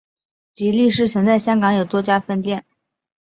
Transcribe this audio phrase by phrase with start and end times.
[0.55, 2.65] 吉利市曾在香港有多家分店。